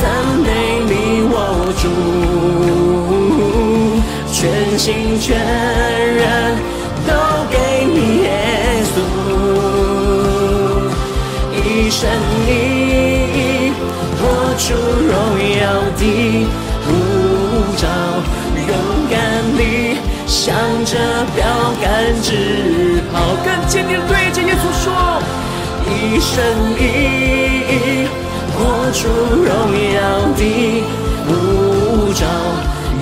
[0.00, 0.02] 赞
[0.42, 0.48] 美
[0.86, 0.90] 你，
[1.28, 1.34] 我
[1.80, 1.84] 住，
[4.32, 5.26] 全心全
[6.14, 6.22] 人
[7.06, 7.10] 都
[7.50, 7.56] 给
[7.86, 8.26] 你耶
[8.92, 8.94] 稣，
[11.54, 12.00] 一生
[12.46, 12.50] 你
[13.34, 13.72] 意
[14.18, 14.20] 活
[14.56, 14.62] 出
[15.08, 15.10] 荣
[15.60, 15.60] 耀
[15.98, 16.02] 的。
[20.44, 20.52] 向
[20.84, 20.98] 着
[21.36, 21.44] 标
[21.80, 23.14] 杆直跑，
[23.44, 24.92] 更坚定对着耶稣说：
[25.86, 26.34] 一生
[26.80, 26.82] 一
[27.70, 28.08] 意
[28.52, 29.48] 活出荣
[29.94, 30.02] 耀
[30.34, 30.42] 的
[31.28, 32.26] 呼召，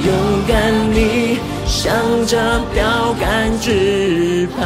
[0.05, 0.13] 勇
[0.47, 0.53] 敢
[0.93, 1.91] 地向
[2.27, 4.61] 着标杆直跑。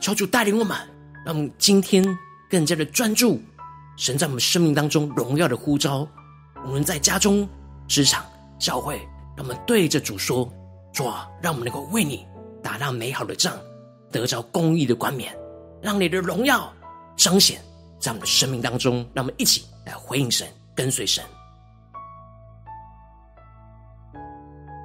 [0.00, 0.76] 求主带领我们，
[1.24, 2.04] 让我们今天
[2.50, 3.40] 更加的专注
[3.96, 6.04] 神在我们生命当中荣耀的呼召。
[6.66, 7.48] 我们在家中、
[7.86, 8.24] 职场、
[8.58, 9.00] 教会，
[9.36, 10.50] 让我们对着主说
[10.92, 12.26] ：“主啊，让我们能够为你
[12.62, 13.54] 打那美好的仗，
[14.10, 15.36] 得着公义的冠冕，
[15.82, 16.72] 让你的荣耀
[17.16, 17.60] 彰显
[18.00, 21.22] 在我们的生命当中。”让我们一起来回应神，跟随神。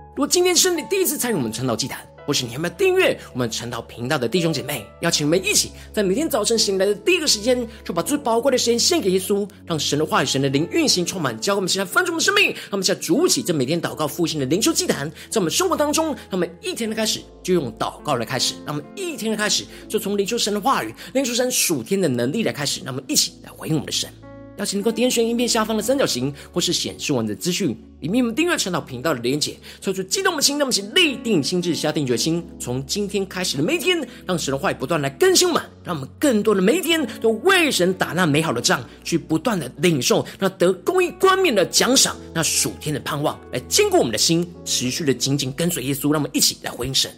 [0.10, 12.48] 如果今天是你第一次参与我们传道祭坛，或是你还没有订阅我们陈道频道的弟兄姐妹，邀请你们一起在每天早晨醒来的第一个时间，就把最宝贵的时间献给耶稣，让神的话语、神的灵运行充满，教给我们现在翻转我们的生命。
[12.48, 24.10] 让我们现在主起这每天祷告复兴的灵修祭坛，在我们生活当中，让我们一天的开始就用祷告来开始，让我们一天的开始就从灵修神的话语、灵修神属天的能力来开始，让我们一起来回应我们的神。
[24.58, 47.12] 邀请能够点选影片下方的三角形，或是显示我们的资讯里面，我们订阅传道频道的连结，抽出激动的心，让我们一起立定心智，下定决心，从今天开始的每一天，让神的话语不断来更新我们，让我们更多的每一天都为神打那美好的仗，去不断的领受那得公义冠冕的奖赏，那属天的盼望，来坚固我们的心，持续的紧紧跟随耶稣，让我们一起来回应神。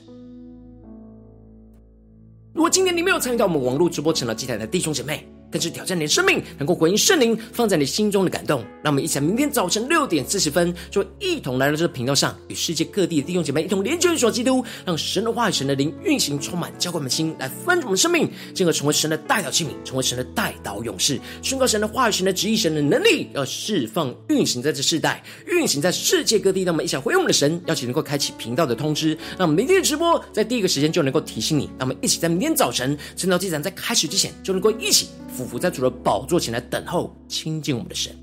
[2.54, 8.66] 如果今天你没有参与到我们网络直播成了祭坛的弟兄姐妹，更是挑战你的生命，能够回应圣灵放在你心中的感动。
[8.82, 26.64] 让我们一起来，明天早晨六点四十分，就一同来到这个频道上，与世界各地的弟兄姐妹一同连接、所基督，让神的话语、神的灵运行充满，浇灌我们的心，来翻转我们生命，进而成为神的代祷器皿，成为神的代祷勇士，宣告神的话语、神的旨意、神的能力，要释放运行在这世代，运行在世界各地。
[26.64, 31.70] 那我们一起来回应我们的神，邀请能够开启频道的通知，那我们明天的直播在第一个时间就能够提醒你。
[31.78, 35.08] 那我们一起在明天早晨晨祷祭坛在开始之前，就能够一起。
[35.34, 38.16] 俯伏在主的宝座前来等候亲近我们的神。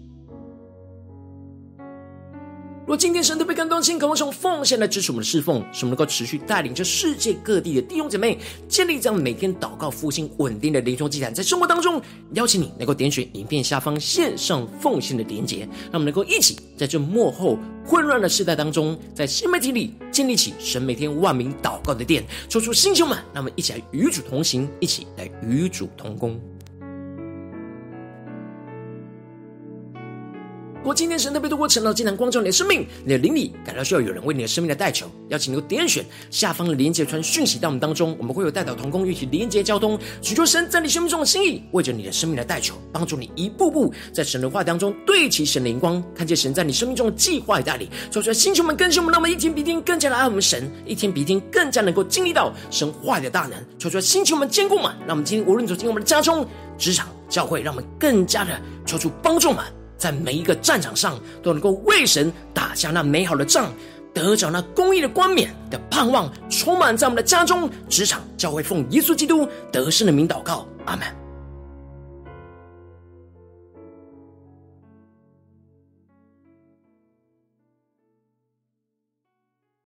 [2.86, 8.36] 若今天神特别感动心，渴望从奉献来支持我们的侍奉，使我们能够持续带领着世界各地的弟兄姐妹
[8.68, 12.02] 建立这样每天祷告复兴稳定的灵修祭坛，在生活当中
[12.32, 15.60] 邀请你能够点选影片下方线上奉献的连结，
[15.92, 17.56] 让我们能够一起在这幕后
[17.86, 26.40] 混乱的时代当中，在新媒体里建立起神每天万名祷告的殿，抽出星球们，让我们一起来与主同行，一起来与主同工。
[30.80, 59.62] 如果今天神特别透过晨祷祭坛光照你的生命，你的灵里感到需要有人为你的生命来代求，邀请你点选下方的连接传讯息到我们当中，我们会有代祷同工一起连接交通，寻求神在你生命中的心意，为着你的生命来代求，帮助你一步步在神的话当中对齐神的灵光，看见神在你生命中的计划与带领，说出来星球们更新我们，让我们一天比一天更加的爱我们神，一天比一天更加能够经历到神话的大能，说出来星球们坚固嘛，让我们今天无论走进我们的家中、职场、教会，让我们更加的求出帮助们。
[60.00, 63.70] 在每一个战场上，都能够为神打下那美好的仗，
[64.14, 71.19] 得着那公益的冠冕的盼望，充满在我们的家中、职场、教会，奉耶稣基督得胜的名祷告，阿门。